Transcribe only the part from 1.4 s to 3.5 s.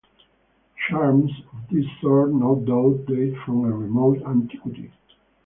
of this sort no doubt date